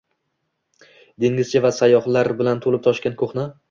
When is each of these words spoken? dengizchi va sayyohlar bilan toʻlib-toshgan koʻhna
dengizchi 1.25 1.63
va 1.69 1.73
sayyohlar 1.81 2.35
bilan 2.43 2.67
toʻlib-toshgan 2.67 3.25
koʻhna 3.25 3.51